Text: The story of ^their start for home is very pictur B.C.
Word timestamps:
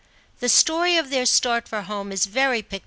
The 0.39 0.49
story 0.49 0.97
of 0.97 1.09
^their 1.09 1.27
start 1.27 1.67
for 1.67 1.83
home 1.83 2.11
is 2.11 2.25
very 2.25 2.63
pictur 2.63 2.79
B.C. 2.79 2.79